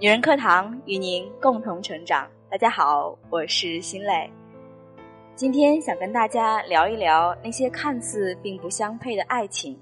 [0.00, 2.26] 女人课堂与您共同成长。
[2.50, 4.30] 大家好，我是心蕾。
[5.34, 9.78] 今天想跟大家聊一聊那些看似并不相配的爱情。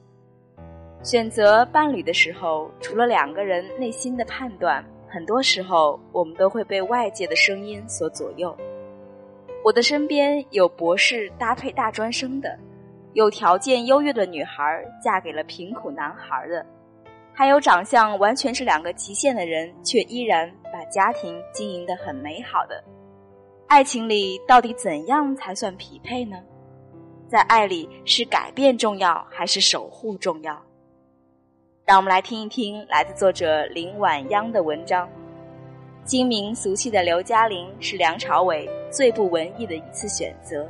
[1.05, 8.53] 选择伴侣的时候，除了两个人内心的判断，很多时候我们都会被外界的声音所左右。
[9.65, 12.59] 我的身边有博士搭配大专生的，
[13.13, 16.67] 有条件优越的女孩嫁给了贫苦男孩的。
[17.39, 22.83] 还有长相完全是两个极限的人，却依然把家庭经营的很美好的。
[23.69, 26.37] 爱情里到底怎样才算匹配呢？
[27.29, 30.61] 在爱里是改变重要还是守护重要？
[31.85, 35.09] 让我们来听一听来自作者林婉央的文章。
[36.05, 40.69] 精明俗气的刘嘉玲是梁朝伟最不文艺的一次选择。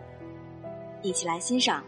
[1.00, 1.82] 一起来欣赏。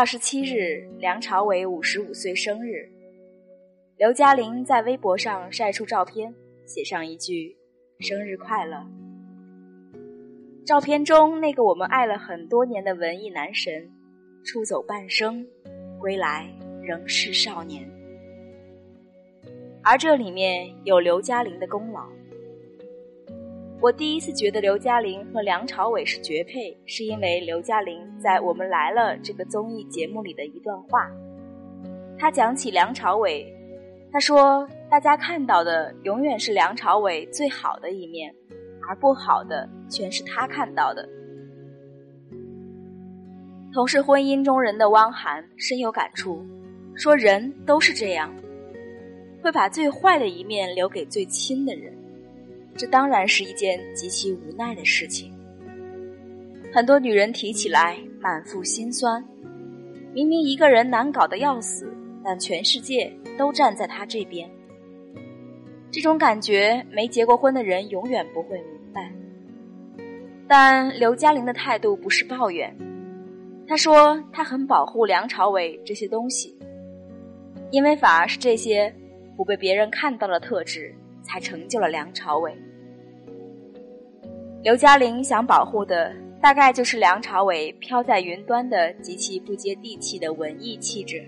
[0.00, 2.88] 二十七日，梁朝伟五十五岁生日。
[3.98, 6.34] 刘嘉玲在微博上晒出照片，
[6.64, 7.54] 写上一句
[8.00, 8.82] “生日快乐”。
[10.64, 13.90] 照片中那个我们爱了很多年的文艺男神，
[14.42, 15.46] 出走半生，
[15.98, 16.48] 归来
[16.82, 17.86] 仍是少年。
[19.82, 22.08] 而这里面有刘嘉玲的功劳。
[23.82, 31.10] 我第一次觉得刘嘉玲和梁朝伟是绝配，是因为刘嘉玲在《我们来了》这个综艺节目里的一段话。
[32.18, 33.50] 他讲起梁朝伟，
[34.12, 38.30] 他说：“大家看到的永远是梁朝伟最好的一面，
[38.86, 41.08] 而不好的全是他看到的。”
[43.72, 46.44] 同是婚姻中人的汪涵深有感触，
[46.94, 48.30] 说：“人都是这样，
[49.42, 51.96] 会把最坏的一面留给最亲的人。”
[52.80, 55.30] 这当然是一件极其无奈的事情。
[56.72, 59.22] 很多女人提起来满腹心酸，
[60.14, 61.92] 明明一个人难搞的要死，
[62.24, 64.48] 但全世界都站在他这边。
[65.90, 69.12] 这种感觉，没结过婚的人永远不会明白。
[70.48, 72.74] 但刘嘉玲的态度不是抱怨，
[73.68, 76.56] 她说她很保护梁朝伟这些东西，
[77.70, 78.90] 因为反而是这些
[79.36, 80.94] 不被别人看到的特质。
[81.22, 82.52] 才成就了梁朝伟。
[84.62, 91.26] 刘嘉玲想保护的，大概就是梁朝伟飘在云端的极其不接地气的文艺气质。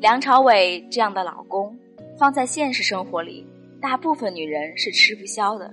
[0.00, 1.74] 梁朝伟这样的老公，
[2.18, 3.46] 放在现实生活里，
[3.80, 5.72] 大部分女人是吃不消的。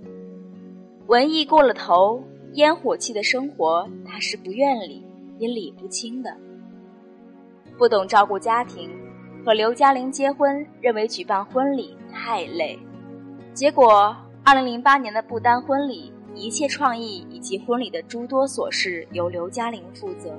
[1.08, 5.04] 文艺过了头，烟火气的生活，他是不愿理
[5.38, 6.34] 也理不清的。
[7.78, 8.90] 不懂照顾家庭。
[9.46, 12.78] 和刘嘉玲结婚，认为举办婚礼太累，
[13.54, 20.34] 结果二零零八年的不丹婚礼，一切创意以及婚礼的诸多琐事由刘嘉玲负责。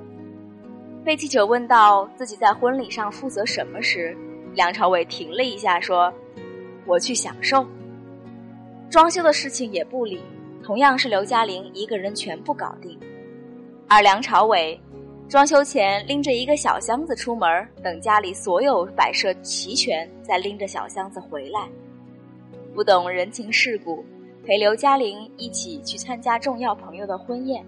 [1.03, 4.15] 被记者问到自己在婚礼上负责什么时，
[4.53, 6.13] 梁朝伟停了一下说
[6.85, 7.65] ：“我去享受。”
[8.89, 10.19] 装修的事情也不理，
[10.61, 12.99] 同样是刘嘉玲一个人全部搞定，
[13.87, 14.79] 而梁朝伟。
[15.29, 21.69] 装修前拎着一个小箱子出门，等家里所有摆设齐全，再拎着小箱子回来。
[22.73, 24.03] 不懂人情世故，
[24.45, 27.63] 陪刘嘉玲一起去参加重要朋友的婚宴。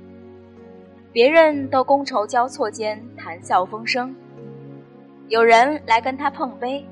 [1.12, 4.16] 别人都觥筹交错间谈笑风生，
[5.28, 6.84] 有人来跟他碰杯，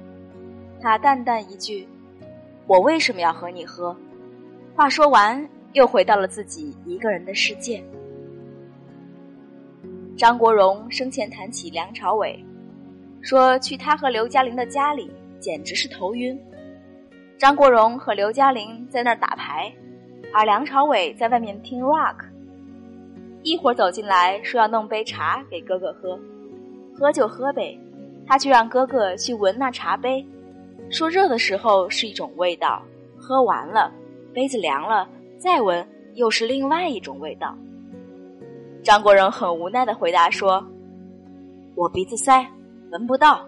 [0.81, 1.87] 他淡淡一句
[2.67, 3.95] ：“我为什么要和你喝？”
[4.75, 7.81] 话说完，又回到了自己一个人的世界。
[10.17, 12.37] 张国荣生前谈起梁朝伟，
[13.21, 15.09] 说去他和刘嘉玲的家里
[15.39, 16.37] 简直是头晕。
[17.41, 19.73] 张国荣和刘嘉玲在那打牌，
[20.31, 22.17] 而梁朝伟在外面听 rock。
[23.41, 26.19] 一会儿走进来说要弄杯茶给哥哥喝，
[26.93, 27.75] 喝就喝呗，
[28.27, 30.23] 他却让哥哥去闻那茶杯，
[30.91, 32.83] 说热的时候是一种味道，
[33.17, 33.91] 喝完了
[34.31, 35.09] 杯子凉了
[35.39, 35.83] 再闻
[36.13, 37.57] 又是另外一种味道。
[38.83, 40.63] 张国荣很无奈的回答说
[41.73, 42.45] ：“我鼻子塞，
[42.91, 43.43] 闻不到。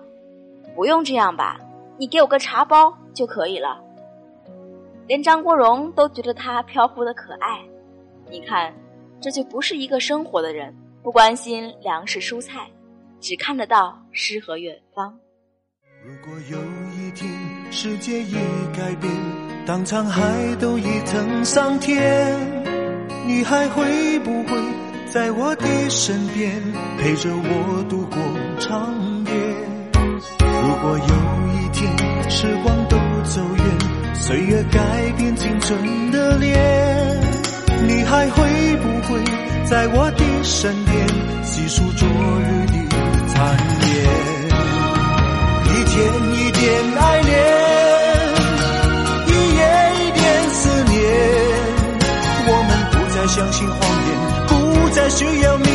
[0.75, 1.59] 不用这样吧，
[1.99, 3.81] 你给我个茶包就可以了。”
[5.07, 7.59] 连张国荣都觉得他飘忽的可爱。
[8.29, 8.73] 你看
[9.21, 10.73] 这就不是一个生活的人
[11.03, 12.69] 不关心粮食蔬菜
[13.19, 15.17] 只看得到诗和远方。
[16.05, 16.57] 如果有
[16.97, 17.29] 一天
[17.71, 18.33] 世界已
[18.75, 19.11] 改变
[19.65, 20.21] 当沧海
[20.59, 22.37] 都已成桑田
[23.25, 24.57] 你还会不会
[25.09, 26.61] 在我的身边
[26.97, 28.17] 陪着我度过
[28.59, 28.93] 长
[29.25, 29.31] 夜？
[30.39, 31.13] 如果有
[31.53, 32.72] 一天时光
[34.33, 34.79] 岁月改
[35.15, 36.57] 变青春的脸，
[37.87, 39.23] 你还会不会
[39.63, 41.07] 在我的身边
[41.43, 42.73] 细数昨日的
[43.27, 43.93] 残烟？
[45.69, 45.93] 一天
[46.33, 46.63] 一点
[46.97, 47.31] 爱恋，
[49.27, 49.61] 一夜
[50.01, 50.97] 一点思念，
[52.47, 53.77] 我们不再相信谎
[54.07, 54.09] 言，
[54.47, 55.69] 不再需要你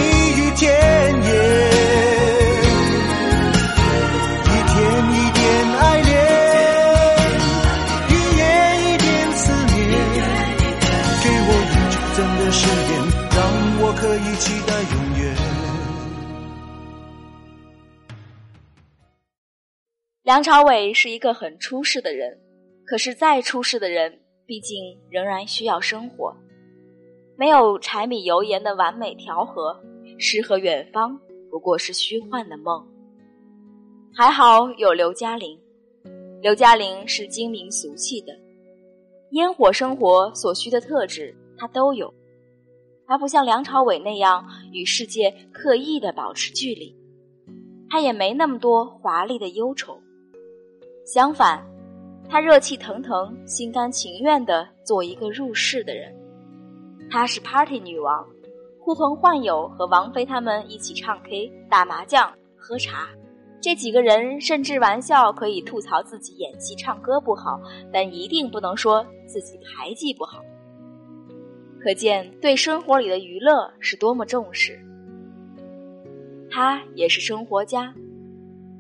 [20.29, 22.39] 梁朝伟是一个很出世的人，
[22.85, 26.37] 可是再出世的人，毕竟仍然需要生活。
[27.35, 29.75] 没有柴米油盐的完美调和，
[30.19, 31.19] 诗和远方
[31.51, 32.87] 不过是虚幻的梦。
[34.15, 35.59] 还好有刘嘉玲，
[36.43, 38.39] 刘嘉玲是精明俗气的，
[39.31, 42.13] 烟火生活所需的特质她都有。
[43.07, 46.95] 她不像梁朝伟那样与世界刻意的保持距离，
[47.89, 49.99] 她也没那么多华丽的忧愁。
[51.09, 51.65] 相反，
[52.29, 56.15] 他热气腾腾、心甘情愿地做一个入世的人。
[57.11, 58.27] 她是 Party 女王，
[58.79, 63.09] 呼朋唤友和王菲他们一起唱 K、打麻将、喝茶。
[63.63, 67.59] 这几个人甚至玩笑可以吐槽自己演戏、唱歌不好，
[67.91, 70.43] 但一定不能说自己牌技不好。
[71.83, 74.79] 可见对生活里的娱乐是多么重视。
[76.51, 77.95] 他也是生活家。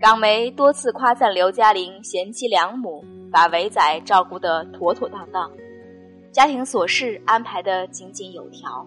[0.00, 5.50] 港媒多次夸赞刘嘉玲贤妻良母，把伟仔照顾得妥妥当当，
[6.30, 8.86] 家庭琐事安排得井井有条。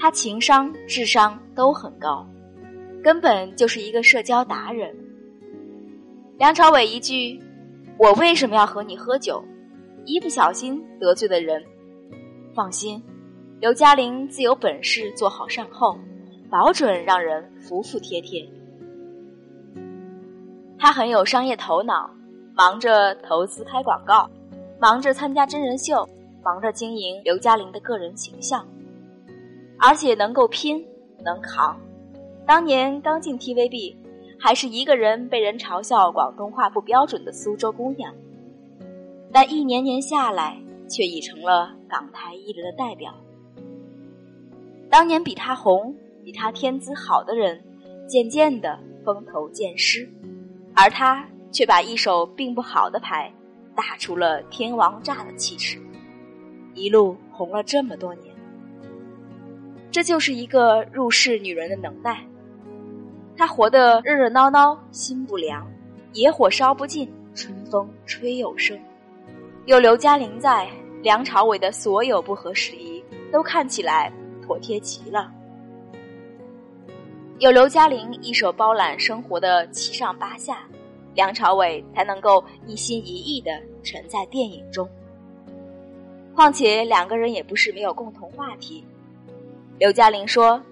[0.00, 2.26] 她情商、智商都很高，
[3.04, 4.92] 根本就是一个社交达人。
[6.38, 7.40] 梁朝伟一句
[7.96, 9.44] “我为什么要和你喝酒”，
[10.06, 11.62] 一不小心得罪了人。
[12.52, 13.00] 放心，
[13.60, 15.96] 刘嘉玲自有本事做好善后，
[16.50, 18.44] 保准让人服服帖帖。
[20.82, 22.08] 他很有商业头脑，
[22.54, 24.26] 忙着投资拍广告，
[24.80, 26.08] 忙着参加真人秀，
[26.42, 28.66] 忙着经营刘嘉玲的个人形象，
[29.78, 30.82] 而且能够拼，
[31.22, 31.78] 能扛。
[32.46, 33.94] 当年刚进 TVB，
[34.38, 38.14] 还是一个人被人嘲笑广东话不标准的苏州姑娘，
[39.30, 43.12] 但一年年下来，却已成了港台艺人的代表。
[44.88, 45.94] 当年比他红、
[46.24, 47.62] 比他天资好的人，
[48.08, 50.10] 渐渐的风头渐失。
[50.74, 53.32] 而他却把一手并不好的牌
[53.74, 55.78] 打出了天王炸的气势，
[56.74, 58.34] 一路红了这么多年。
[59.90, 62.24] 这就是一个入世女人的能耐。
[63.36, 65.66] 她活得热热闹闹，心不凉，
[66.12, 68.78] 野火烧不尽，春风吹又生。
[69.66, 70.68] 有刘嘉玲在，
[71.02, 73.02] 梁朝伟的所有不合时宜
[73.32, 74.12] 都看起来
[74.42, 75.32] 妥帖极了。
[77.40, 80.68] 有刘嘉玲一手包揽生活的七上八下，
[81.14, 83.50] 梁朝伟才能够一心一意的
[83.82, 84.86] 沉在电影中。
[86.34, 88.84] 况且两个人也不是没有共同话题。
[89.78, 90.62] 刘嘉玲说，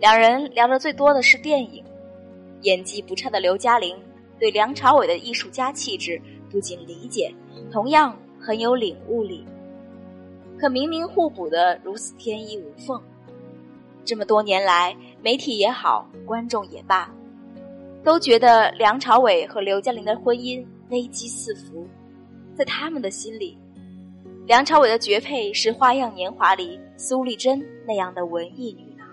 [0.00, 1.84] 两人聊的最多的是电影。
[2.62, 3.94] 演技不差的刘嘉玲
[4.40, 6.18] 对梁朝伟的艺术家气质
[6.50, 7.30] 不仅理解，
[7.70, 9.44] 同样很有领悟力。
[10.58, 12.98] 可明明互补的如此天衣无缝。
[14.02, 14.96] 这么多年来，
[15.26, 17.12] 媒体也好，观众也罢，
[18.04, 21.84] 都觉得梁朝伟和刘嘉玲的婚姻危机四伏。
[22.54, 23.58] 在他们的心里，
[24.46, 29.08] 梁朝伟的绝配是《花样年华》里苏丽珍那样的文艺女郎。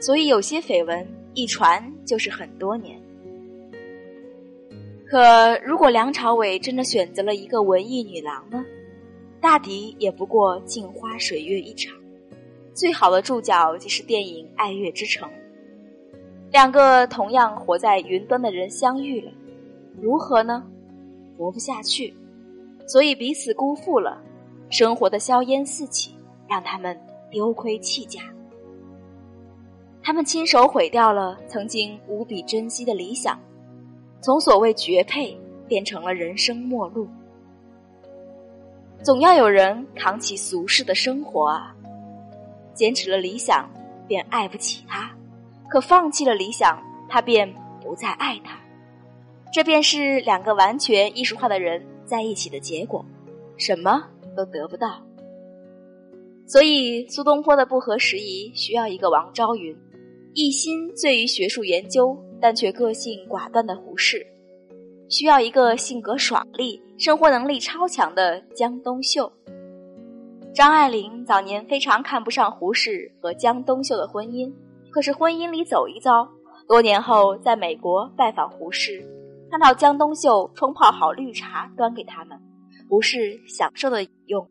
[0.00, 1.04] 所以有些绯闻
[1.34, 2.96] 一传就是很多年。
[5.10, 8.64] 可如果梁朝伟真的选择了一个文艺女郎呢？
[9.40, 11.98] 大抵也不过镜花水月一场。
[12.78, 15.28] 最好的注脚即是电影《爱乐之城》，
[16.52, 19.32] 两个同样活在云端的人相遇了，
[20.00, 20.64] 如何呢？
[21.36, 22.14] 活不下去，
[22.86, 24.22] 所以彼此辜负了，
[24.70, 26.14] 生活的硝烟四起，
[26.48, 26.96] 让他们
[27.32, 28.20] 丢盔弃甲。
[30.00, 33.36] 他们亲手毁掉了曾经无比珍惜的理想，
[34.20, 37.08] 从所谓绝配变成了人生末路。
[39.02, 41.74] 总要有人扛起俗世的生活啊！
[42.78, 43.68] 坚持了理想，
[44.06, 45.10] 便爱不起他；
[45.68, 48.56] 可放弃了理想，他便不再爱他。
[49.52, 53.04] 这便是两个完全艺术化的人在一起的结果，
[53.56, 54.04] 什么
[54.36, 55.02] 都得不到。
[56.46, 59.76] 所以，苏东坡的不合时宜需要一个王昭云，
[60.34, 64.24] 一心醉于学术研究，但却个性寡断的胡适。
[65.08, 69.32] 需要一个性格爽利、生活能力超强的江冬秀。
[70.58, 74.52] 张爱玲早年非常看不上胡适和江冬秀的婚姻，
[74.90, 76.28] 可是婚姻里走一遭，
[76.66, 79.00] 多年后在美国拜访胡适，
[79.52, 82.36] 看到江冬秀冲泡好绿茶端给他们，
[82.88, 84.50] 胡适享受的用，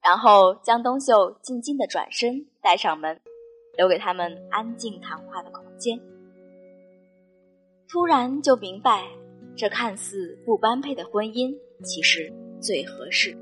[0.00, 3.20] 然后江冬秀静静的转身带上门，
[3.76, 5.98] 留给他们安静谈话的空间。
[7.88, 9.04] 突然就明白。
[9.56, 13.36] 这看似不般配的婚姻，其实最合适。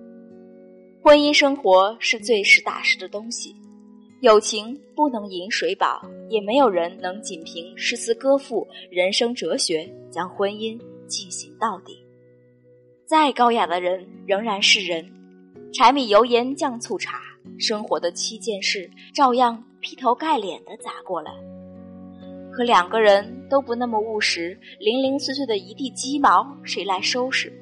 [1.06, 3.54] 婚姻生活是最实打实的东西，
[4.22, 11.96] 友情不能饮水饱，也没有人能仅凭诗词歌赋、人生哲学将婚姻进行到底。
[13.06, 15.08] 再高雅的人仍然是人，
[15.72, 17.20] 柴米油盐酱醋茶，
[17.56, 21.30] 生活的七件事照样劈头盖脸的砸过来。
[22.50, 27.52] 可两个人都不那么务实，零零碎碎的一地鸡毛谁来收拾？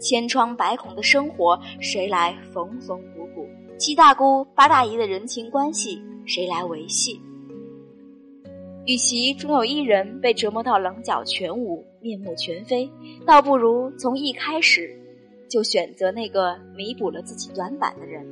[0.00, 3.46] 千疮百孔的生活谁来缝缝补补？
[3.78, 7.20] 七大姑八大姨的人情关系谁来维系？
[8.86, 12.90] 与其终有一人被折磨到棱角全无、面目全非，
[13.26, 14.98] 倒不如从一开始
[15.48, 18.26] 就选择那个弥补了自己短板的人，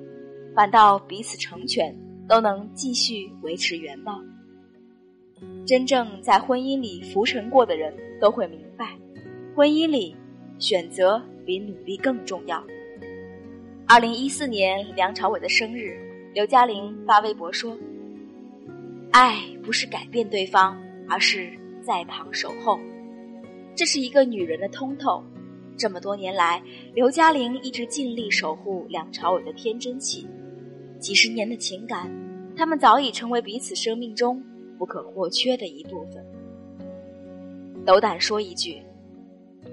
[0.56, 1.94] 反倒彼此成全，
[2.26, 4.18] 都能继续维持原貌。
[5.66, 8.98] 真正在婚姻里浮沉过的人都会明白，
[9.54, 10.16] 婚姻里
[10.59, 12.62] 选择比努力更重要。
[13.87, 15.97] 二零一四年梁朝伟的生日，
[16.35, 17.77] 刘嘉玲发微博说
[19.12, 20.77] ：“爱不是改变对方，
[21.09, 21.50] 而是
[21.83, 22.79] 在旁守候。”
[23.75, 25.23] 这是一个女人的通透。
[25.77, 26.62] 这么多年来，
[26.95, 30.27] 刘嘉玲一直尽力守护梁朝伟的天真气，
[30.99, 32.11] 几十年的情感，
[32.57, 34.43] 他们早已成为彼此生命中。
[34.79, 36.25] 不可或缺的一部分。
[37.85, 38.81] 斗胆说一句，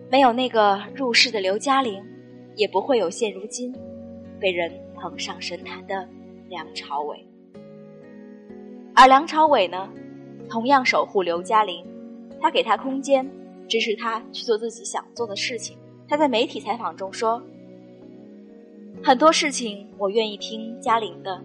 [0.09, 2.03] 没有那个入世的刘嘉玲，
[2.55, 3.73] 也不会有现如今
[4.39, 6.07] 被人捧上神坛的
[6.47, 7.25] 梁朝伟。
[8.93, 9.89] 而梁朝伟呢，
[10.49, 11.85] 同样守护刘嘉玲，
[12.39, 13.29] 他给她空间，
[13.67, 15.77] 支持她去做自己想做的事情。
[16.07, 17.41] 他在媒体采访中说
[19.03, 21.43] ：“很多事情我愿意听嘉玲的。”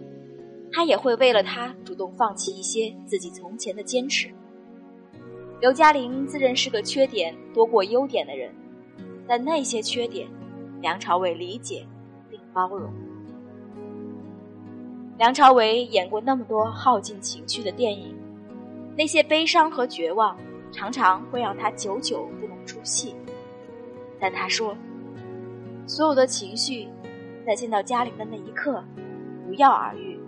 [0.71, 4.29] 他也会为了他主动放弃一些自己从前的坚持。
[5.61, 8.51] 刘嘉玲自认是个缺点多过优点的人，
[9.27, 10.27] 但那些缺点，
[10.81, 11.85] 梁朝伟理解
[12.31, 12.91] 并包容。
[15.19, 18.15] 梁朝伟演过那么多耗尽情绪的电影，
[18.97, 20.35] 那些悲伤和绝望
[20.71, 23.13] 常常会让他久久不能出戏。
[24.19, 24.75] 但他说，
[25.85, 26.87] 所有的情绪，
[27.45, 28.83] 在见到嘉玲的那一刻，
[29.45, 30.19] 不药而愈。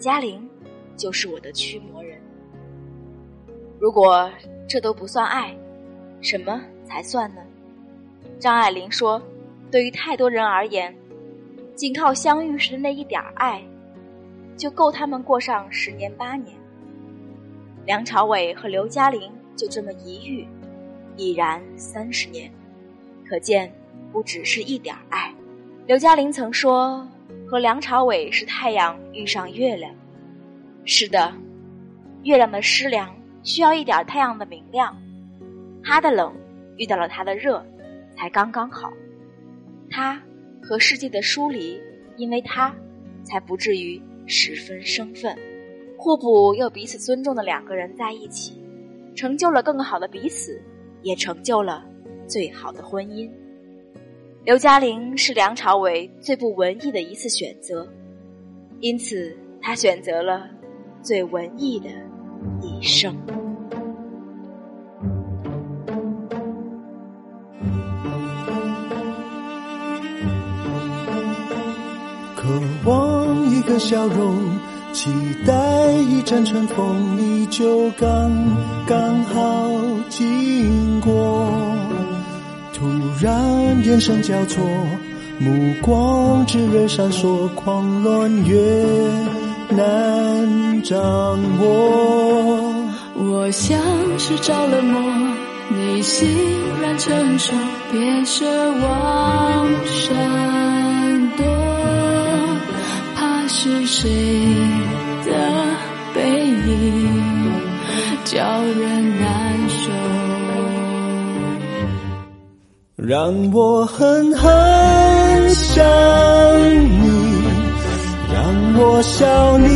[0.00, 0.50] 嘉玲，
[0.96, 2.01] 就是我的驱魔。
[3.82, 4.30] 如果
[4.68, 5.52] 这都不算爱，
[6.20, 7.42] 什么才算呢？
[8.38, 9.20] 张爱玲说
[9.72, 10.94] ：“对于太多人而言，
[11.74, 13.60] 仅靠相遇时的那一点爱，
[14.56, 16.56] 就够他们过上十年八年。”
[17.84, 20.46] 梁朝伟和刘嘉玲就这么一遇，
[21.16, 22.48] 已然三十年，
[23.28, 23.68] 可见
[24.12, 25.34] 不只是一点爱。
[25.88, 27.04] 刘嘉玲曾说。
[27.48, 29.92] 和梁朝伟是太阳遇上月亮，
[30.86, 31.30] 是的，
[32.22, 34.96] 月亮的湿凉需要一点太阳的明亮，
[35.82, 36.32] 他的冷
[36.76, 37.64] 遇到了他的热，
[38.16, 38.92] 才刚刚好。
[39.90, 40.20] 他
[40.62, 41.80] 和世界的疏离，
[42.16, 42.74] 因为他，
[43.24, 45.36] 才不至于十分生分。
[45.98, 48.60] 互补又彼此尊重的两个人在一起，
[49.14, 50.60] 成就了更好的彼此，
[51.02, 51.84] 也成就了
[52.26, 53.30] 最好的婚姻。
[54.44, 57.86] 刘嘉玲是梁朝伟最不文艺的一次选择，
[58.80, 60.48] 因此他选择了
[61.02, 61.88] 最文艺的
[62.60, 63.14] 一生。
[72.36, 72.48] 渴
[72.84, 74.36] 望一个笑容，
[74.92, 75.10] 期
[75.46, 78.30] 待一阵春风，你就刚
[78.84, 79.68] 刚好
[80.08, 81.48] 经过。
[82.74, 82.88] 突
[83.20, 84.64] 然眼神交错，
[85.38, 88.58] 目光炽热闪烁，狂乱越
[89.76, 90.98] 难掌
[91.60, 91.64] 握。
[93.14, 93.78] 我像
[94.18, 95.00] 是着了魔，
[95.68, 96.28] 你欣
[96.80, 97.52] 然承受，
[97.90, 98.44] 别奢
[98.80, 100.16] 望闪
[101.36, 101.44] 躲，
[103.14, 104.08] 怕是谁
[105.24, 105.30] 的
[106.14, 107.52] 背影
[108.24, 109.90] 叫人难受。
[112.96, 115.84] 让我狠狠想，
[119.02, 119.66] 笑你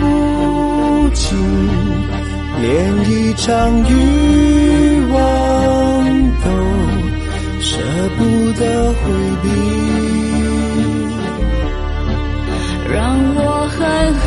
[0.00, 1.36] 无情，
[2.62, 3.44] 连一场
[3.90, 3.92] 欲
[5.12, 5.16] 望
[6.44, 6.46] 都
[7.60, 7.76] 舍
[8.16, 8.22] 不
[8.52, 9.02] 得回
[9.42, 9.44] 避，
[12.94, 12.96] 让
[13.34, 13.38] 我
[13.76, 13.78] 狠
[14.14, 14.24] 狠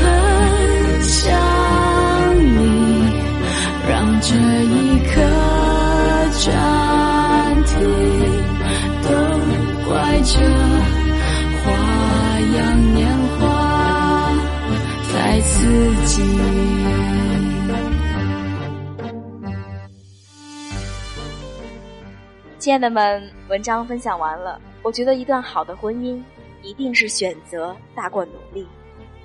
[22.60, 24.62] 亲爱的们，文章分享完了。
[24.84, 26.22] 我觉得一段好的婚姻
[26.62, 28.68] 一定是选择大过努力，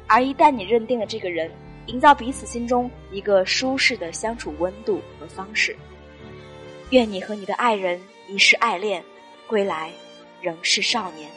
[0.07, 1.51] 而一旦你认定了这个人，
[1.87, 5.77] 营造彼此心中一个舒适的相处温度和方式。
[6.91, 9.05] 愿你和你的爱人一世爱恋，
[9.47, 9.91] 归来
[10.41, 11.29] 仍是少年。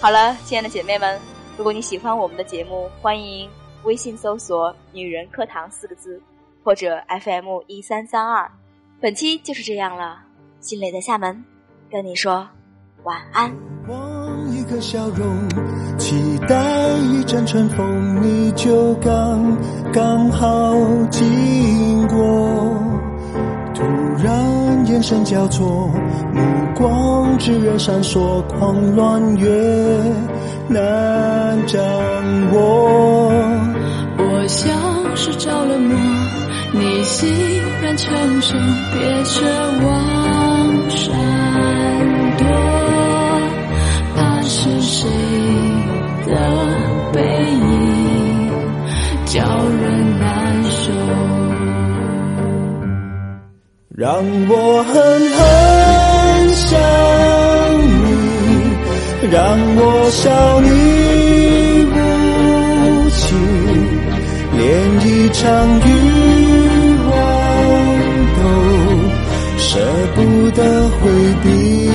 [0.00, 1.18] 好了，亲爱的姐妹们，
[1.56, 3.50] 如果你喜欢我们的节目，欢迎
[3.84, 6.20] 微信搜索“女人课堂”四个字，
[6.62, 8.50] 或者 FM 一三三二。
[9.00, 10.22] 本期就是这样了。
[10.60, 11.44] 心磊在厦门，
[11.90, 12.48] 跟你说
[13.04, 13.54] 晚安。
[13.88, 15.48] 望一个笑容，
[15.96, 19.56] 期待一阵春风，你就刚
[19.92, 20.74] 刚好
[21.10, 22.16] 经过。
[23.72, 23.84] 突
[24.22, 24.67] 然
[24.98, 25.88] 眼神交错，
[26.34, 26.42] 目
[26.74, 29.48] 光炽热闪烁，狂乱越
[30.66, 31.80] 难掌
[32.52, 33.30] 握。
[34.18, 34.76] 我像
[35.14, 35.96] 是着了魔，
[36.72, 37.28] 你欣
[37.80, 38.12] 然承
[38.42, 38.56] 受，
[38.92, 39.40] 别奢
[39.86, 40.90] 望。
[40.90, 41.14] 闪
[42.36, 42.44] 躲，
[44.16, 45.08] 怕是谁
[46.26, 46.32] 的
[47.12, 47.77] 背影
[53.98, 55.40] 让我狠狠
[56.54, 56.78] 想
[57.82, 60.70] 你，让我笑你
[61.90, 61.96] 无
[63.10, 63.26] 情，
[64.56, 64.62] 连
[65.04, 65.42] 一场
[65.80, 65.88] 欲
[67.10, 67.10] 望
[68.38, 68.40] 都
[69.58, 69.66] 舍
[70.14, 70.16] 不
[70.52, 70.62] 得
[71.00, 71.10] 回
[71.42, 71.87] 避，